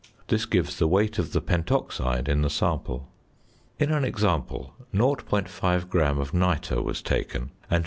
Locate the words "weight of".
0.87-1.31